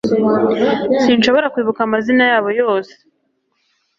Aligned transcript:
sinshobora 1.03 1.51
kwibuka 1.53 1.79
amazina 1.83 2.23
yabo 2.31 2.49
yose 2.61 2.93